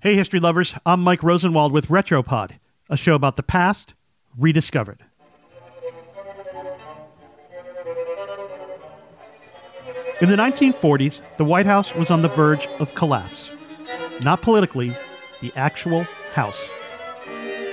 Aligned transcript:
Hey, 0.00 0.14
history 0.14 0.38
lovers, 0.38 0.76
I'm 0.86 1.00
Mike 1.00 1.24
Rosenwald 1.24 1.72
with 1.72 1.88
Retropod, 1.88 2.52
a 2.88 2.96
show 2.96 3.16
about 3.16 3.34
the 3.34 3.42
past 3.42 3.94
rediscovered. 4.38 5.04
In 10.20 10.28
the 10.28 10.36
1940s, 10.36 11.20
the 11.36 11.44
White 11.44 11.66
House 11.66 11.96
was 11.96 12.12
on 12.12 12.22
the 12.22 12.28
verge 12.28 12.68
of 12.78 12.94
collapse. 12.94 13.50
Not 14.22 14.40
politically, 14.40 14.96
the 15.40 15.52
actual 15.56 16.04
house. 16.32 16.62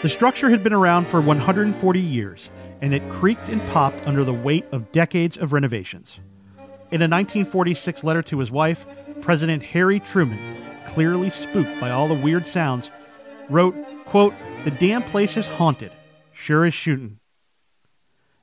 The 0.01 0.09
structure 0.09 0.49
had 0.49 0.63
been 0.63 0.73
around 0.73 1.05
for 1.05 1.21
140 1.21 1.99
years, 1.99 2.49
and 2.81 2.91
it 2.91 3.07
creaked 3.11 3.49
and 3.49 3.61
popped 3.69 4.07
under 4.07 4.23
the 4.23 4.33
weight 4.33 4.65
of 4.71 4.91
decades 4.91 5.37
of 5.37 5.53
renovations. 5.53 6.17
In 6.89 7.03
a 7.03 7.07
1946 7.07 8.03
letter 8.03 8.23
to 8.23 8.39
his 8.39 8.49
wife, 8.49 8.83
President 9.21 9.61
Harry 9.61 9.99
Truman, 9.99 10.74
clearly 10.87 11.29
spooked 11.29 11.79
by 11.79 11.91
all 11.91 12.07
the 12.07 12.13
weird 12.13 12.45
sounds, 12.45 12.89
wrote, 13.49 13.75
quote, 14.05 14.33
The 14.63 14.71
damn 14.71 15.03
place 15.03 15.37
is 15.37 15.47
haunted. 15.47 15.91
Sure 16.33 16.65
as 16.65 16.73
shootin'. 16.73 17.19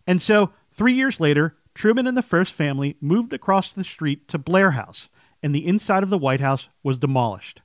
And 0.06 0.20
so, 0.20 0.50
three 0.72 0.94
years 0.94 1.20
later, 1.20 1.56
Truman 1.74 2.06
and 2.06 2.16
the 2.16 2.22
first 2.22 2.52
family 2.52 2.96
moved 3.00 3.32
across 3.32 3.72
the 3.72 3.84
street 3.84 4.28
to 4.28 4.38
Blair 4.38 4.72
House, 4.72 5.08
and 5.42 5.54
the 5.54 5.66
inside 5.66 6.02
of 6.02 6.10
the 6.10 6.18
White 6.18 6.40
House 6.40 6.68
was 6.82 6.98
demolished. 6.98 7.60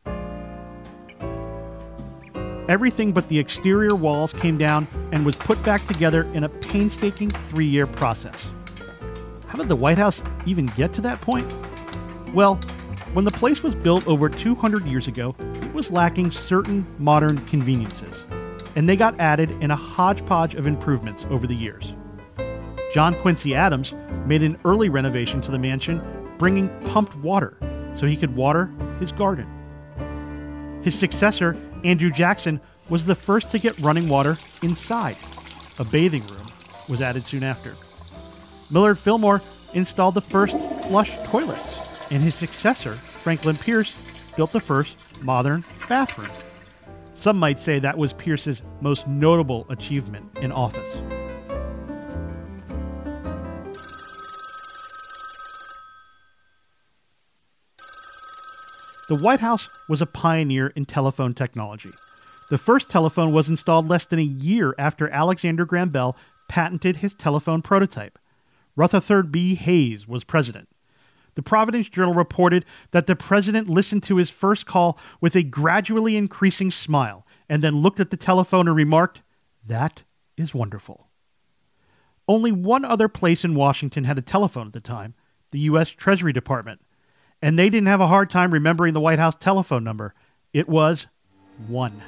Everything 2.69 3.13
but 3.13 3.29
the 3.29 3.39
exterior 3.39 3.95
walls 3.95 4.33
came 4.33 4.57
down 4.57 4.87
and 5.11 5.25
was 5.25 5.35
put 5.35 5.61
back 5.63 5.85
together 5.87 6.23
in 6.33 6.43
a 6.43 6.49
painstaking 6.49 7.29
three 7.49 7.65
year 7.65 7.85
process. 7.85 8.37
How 9.47 9.57
did 9.57 9.69
the 9.69 9.75
White 9.75 9.97
House 9.97 10.21
even 10.45 10.65
get 10.67 10.93
to 10.93 11.01
that 11.01 11.21
point? 11.21 11.49
Well, 12.33 12.59
when 13.13 13.25
the 13.25 13.31
place 13.31 13.63
was 13.63 13.75
built 13.75 14.07
over 14.07 14.29
200 14.29 14.85
years 14.85 15.07
ago, 15.07 15.35
it 15.39 15.73
was 15.73 15.91
lacking 15.91 16.31
certain 16.31 16.85
modern 16.99 17.43
conveniences, 17.47 18.13
and 18.75 18.87
they 18.87 18.95
got 18.95 19.19
added 19.19 19.51
in 19.61 19.71
a 19.71 19.75
hodgepodge 19.75 20.55
of 20.55 20.67
improvements 20.67 21.25
over 21.29 21.47
the 21.47 21.55
years. 21.55 21.93
John 22.93 23.15
Quincy 23.21 23.53
Adams 23.55 23.93
made 24.25 24.43
an 24.43 24.57
early 24.65 24.89
renovation 24.89 25.41
to 25.41 25.51
the 25.51 25.59
mansion, 25.59 26.01
bringing 26.37 26.69
pumped 26.85 27.15
water 27.17 27.57
so 27.95 28.05
he 28.05 28.15
could 28.15 28.35
water 28.35 28.69
his 28.99 29.11
garden. 29.11 29.47
His 30.83 30.97
successor, 30.97 31.55
Andrew 31.83 32.09
Jackson, 32.09 32.61
was 32.89 33.05
the 33.05 33.15
first 33.15 33.51
to 33.51 33.59
get 33.59 33.77
running 33.79 34.07
water 34.07 34.37
inside. 34.63 35.17
A 35.79 35.83
bathing 35.83 36.25
room 36.27 36.45
was 36.89 37.01
added 37.01 37.25
soon 37.25 37.43
after. 37.43 37.73
Millard 38.71 38.97
Fillmore 38.97 39.41
installed 39.73 40.15
the 40.15 40.21
first 40.21 40.55
flush 40.87 41.17
toilets, 41.25 41.86
and 42.11 42.21
his 42.21 42.35
successor, 42.35 42.91
Franklin 42.91 43.57
Pierce, 43.57 44.33
built 44.35 44.51
the 44.51 44.59
first 44.59 44.97
modern 45.21 45.63
bathroom. 45.89 46.31
Some 47.13 47.37
might 47.37 47.59
say 47.59 47.79
that 47.79 47.97
was 47.97 48.13
Pierce's 48.13 48.61
most 48.79 49.07
notable 49.07 49.65
achievement 49.69 50.37
in 50.39 50.51
office. 50.51 50.97
The 59.09 59.15
White 59.15 59.39
House 59.39 59.69
was 59.87 60.01
a 60.01 60.05
pioneer 60.05 60.67
in 60.75 60.85
telephone 60.85 61.33
technology. 61.33 61.91
The 62.49 62.57
first 62.57 62.89
telephone 62.89 63.31
was 63.31 63.49
installed 63.49 63.87
less 63.87 64.05
than 64.05 64.19
a 64.19 64.23
year 64.23 64.75
after 64.77 65.09
Alexander 65.09 65.65
Graham 65.65 65.89
Bell 65.89 66.15
patented 66.49 66.97
his 66.97 67.13
telephone 67.13 67.61
prototype. 67.61 68.19
Rutherford 68.75 69.31
B. 69.31 69.55
Hayes 69.55 70.07
was 70.07 70.23
president. 70.23 70.67
The 71.37 71.43
Providence 71.43 71.87
Journal 71.87 72.15
reported 72.15 72.65
that 72.89 73.05
the 73.05 73.15
president 73.15 73.69
listened 73.69 74.01
to 74.05 74.15
his 74.15 74.31
first 74.31 74.65
call 74.65 74.97
with 75.21 75.35
a 75.35 75.43
gradually 75.43 76.17
increasing 76.17 76.71
smile 76.71 77.27
and 77.47 77.63
then 77.63 77.75
looked 77.75 77.99
at 77.99 78.09
the 78.09 78.17
telephone 78.17 78.67
and 78.67 78.75
remarked, 78.75 79.21
That 79.63 80.01
is 80.35 80.55
wonderful. 80.55 81.11
Only 82.27 82.51
one 82.51 82.83
other 82.83 83.07
place 83.07 83.45
in 83.45 83.53
Washington 83.53 84.05
had 84.05 84.17
a 84.17 84.23
telephone 84.23 84.65
at 84.65 84.73
the 84.73 84.79
time 84.79 85.13
the 85.51 85.59
U.S. 85.59 85.91
Treasury 85.91 86.33
Department 86.33 86.81
and 87.39 87.59
they 87.59 87.69
didn't 87.69 87.87
have 87.87 88.01
a 88.01 88.07
hard 88.07 88.31
time 88.31 88.51
remembering 88.51 88.95
the 88.95 88.99
White 88.99 89.19
House 89.19 89.35
telephone 89.39 89.83
number. 89.83 90.15
It 90.53 90.67
was 90.67 91.05
1. 91.67 92.01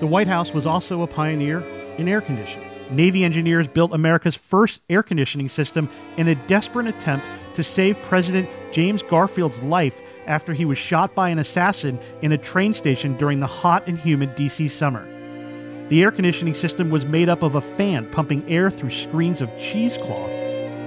The 0.00 0.06
White 0.06 0.26
House 0.26 0.52
was 0.52 0.66
also 0.66 1.00
a 1.00 1.06
pioneer 1.06 1.60
in 1.96 2.08
air 2.08 2.20
conditioning. 2.20 2.67
Navy 2.90 3.24
engineers 3.24 3.68
built 3.68 3.92
America's 3.92 4.34
first 4.34 4.80
air 4.88 5.02
conditioning 5.02 5.48
system 5.48 5.88
in 6.16 6.28
a 6.28 6.34
desperate 6.46 6.86
attempt 6.86 7.26
to 7.54 7.62
save 7.62 8.00
President 8.02 8.48
James 8.72 9.02
Garfield's 9.02 9.60
life 9.60 9.94
after 10.26 10.52
he 10.52 10.64
was 10.64 10.78
shot 10.78 11.14
by 11.14 11.30
an 11.30 11.38
assassin 11.38 11.98
in 12.22 12.32
a 12.32 12.38
train 12.38 12.72
station 12.72 13.16
during 13.16 13.40
the 13.40 13.46
hot 13.46 13.86
and 13.86 13.98
humid 13.98 14.36
DC 14.36 14.70
summer. 14.70 15.06
The 15.88 16.02
air 16.02 16.10
conditioning 16.10 16.54
system 16.54 16.90
was 16.90 17.06
made 17.06 17.28
up 17.28 17.42
of 17.42 17.54
a 17.54 17.60
fan 17.60 18.10
pumping 18.10 18.46
air 18.48 18.70
through 18.70 18.90
screens 18.90 19.40
of 19.40 19.50
cheesecloth, 19.58 20.30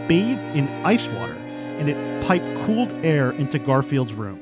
bathed 0.08 0.56
in 0.56 0.68
ice 0.86 1.08
water, 1.08 1.34
and 1.34 1.90
it 1.90 2.24
piped 2.24 2.66
cooled 2.66 2.92
air 3.04 3.32
into 3.32 3.58
Garfield's 3.58 4.14
room. 4.14 4.40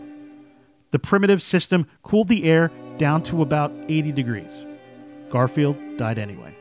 The 0.91 0.99
primitive 0.99 1.41
system 1.41 1.87
cooled 2.03 2.27
the 2.27 2.43
air 2.43 2.71
down 2.97 3.23
to 3.23 3.41
about 3.41 3.71
80 3.87 4.11
degrees. 4.11 4.51
Garfield 5.29 5.77
died 5.97 6.17
anyway. 6.17 6.55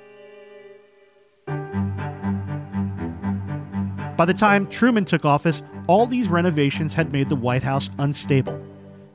By 4.19 4.25
the 4.25 4.35
time 4.35 4.67
Truman 4.67 5.05
took 5.05 5.25
office, 5.25 5.63
all 5.87 6.05
these 6.05 6.27
renovations 6.27 6.93
had 6.93 7.13
made 7.13 7.29
the 7.29 7.37
White 7.37 7.63
House 7.63 7.89
unstable. 8.01 8.61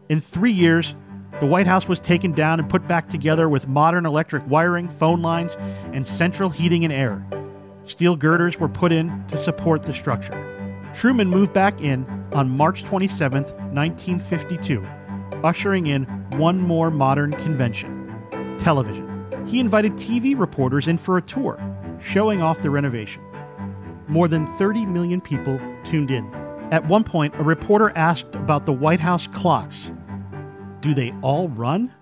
In 0.07 0.21
three 0.21 0.53
years, 0.53 0.95
the 1.41 1.45
White 1.45 1.67
House 1.67 1.89
was 1.89 1.99
taken 1.99 2.31
down 2.31 2.57
and 2.57 2.69
put 2.69 2.87
back 2.87 3.09
together 3.09 3.49
with 3.49 3.67
modern 3.67 4.05
electric 4.05 4.47
wiring, 4.47 4.87
phone 4.87 5.21
lines, 5.21 5.57
and 5.91 6.07
central 6.07 6.49
heating 6.49 6.85
and 6.85 6.93
air. 6.93 7.21
Steel 7.85 8.15
girders 8.15 8.57
were 8.57 8.69
put 8.69 8.93
in 8.93 9.25
to 9.27 9.37
support 9.37 9.83
the 9.83 9.91
structure. 9.91 10.39
Truman 10.93 11.27
moved 11.27 11.51
back 11.51 11.81
in 11.81 12.05
on 12.31 12.49
March 12.49 12.85
27, 12.85 13.43
1952, 13.43 14.87
ushering 15.43 15.87
in 15.87 16.05
one 16.37 16.61
more 16.61 16.89
modern 16.89 17.33
convention 17.33 17.99
television. 18.57 19.09
He 19.47 19.59
invited 19.59 19.95
TV 19.95 20.39
reporters 20.39 20.87
in 20.87 20.97
for 20.97 21.17
a 21.17 21.21
tour, 21.21 21.59
showing 21.99 22.41
off 22.41 22.61
the 22.61 22.69
renovation. 22.69 23.21
More 24.07 24.27
than 24.27 24.47
30 24.57 24.85
million 24.85 25.21
people 25.21 25.59
tuned 25.83 26.11
in. 26.11 26.31
At 26.71 26.87
one 26.87 27.03
point, 27.03 27.35
a 27.35 27.43
reporter 27.43 27.91
asked 27.95 28.35
about 28.35 28.65
the 28.65 28.73
White 28.73 28.99
House 28.99 29.27
clocks. 29.27 29.91
Do 30.81 30.93
they 30.93 31.11
all 31.21 31.49
run? 31.49 31.93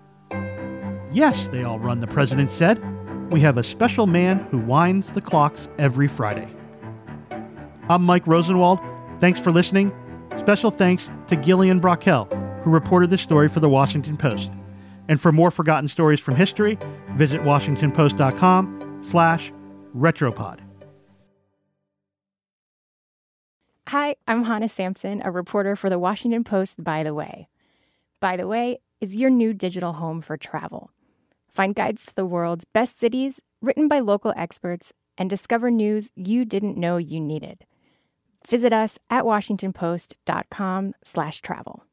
Yes, 1.12 1.48
they 1.48 1.62
all 1.62 1.78
run, 1.78 2.00
the 2.00 2.06
president 2.06 2.50
said. 2.50 2.80
We 3.30 3.40
have 3.40 3.58
a 3.58 3.62
special 3.62 4.06
man 4.06 4.40
who 4.50 4.58
winds 4.58 5.12
the 5.12 5.20
clocks 5.20 5.68
every 5.78 6.08
Friday. 6.08 6.48
I'm 7.88 8.02
Mike 8.02 8.26
Rosenwald. 8.26 8.80
Thanks 9.20 9.38
for 9.38 9.52
listening. 9.52 9.92
Special 10.38 10.70
thanks 10.70 11.10
to 11.28 11.36
Gillian 11.36 11.80
Brockell, 11.80 12.24
who 12.64 12.70
reported 12.70 13.10
this 13.10 13.20
story 13.20 13.48
for 13.48 13.60
the 13.60 13.68
Washington 13.68 14.16
Post. 14.16 14.50
And 15.08 15.20
for 15.20 15.32
more 15.32 15.50
forgotten 15.50 15.88
stories 15.88 16.20
from 16.20 16.34
history, 16.34 16.78
visit 17.16 17.42
washingtonpost.com 17.42 19.02
slash 19.02 19.52
retropod. 19.94 20.60
Hi, 23.92 24.16
I'm 24.26 24.44
Hannah 24.44 24.70
Sampson, 24.70 25.20
a 25.22 25.30
reporter 25.30 25.76
for 25.76 25.90
the 25.90 25.98
Washington 25.98 26.44
Post 26.44 26.82
By 26.82 27.02
the 27.02 27.12
Way. 27.12 27.48
By 28.20 28.38
the 28.38 28.46
Way 28.46 28.78
is 29.02 29.16
your 29.16 29.28
new 29.28 29.52
digital 29.52 29.92
home 29.92 30.22
for 30.22 30.38
travel. 30.38 30.90
Find 31.50 31.74
guides 31.74 32.06
to 32.06 32.14
the 32.14 32.24
world's 32.24 32.64
best 32.64 32.98
cities 32.98 33.38
written 33.60 33.88
by 33.88 33.98
local 33.98 34.32
experts 34.34 34.94
and 35.18 35.28
discover 35.28 35.70
news 35.70 36.10
you 36.16 36.46
didn't 36.46 36.78
know 36.78 36.96
you 36.96 37.20
needed. 37.20 37.66
Visit 38.48 38.72
us 38.72 38.98
at 39.10 39.24
washingtonpost.com/travel. 39.24 41.84